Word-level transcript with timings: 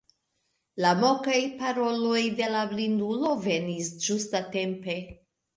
La 0.85 0.93
mokaj 1.01 1.35
paroloj 1.59 2.23
de 2.41 2.49
la 2.55 2.65
blindulo 2.73 3.37
venis 3.47 3.93
ĝustatempe. 4.07 5.01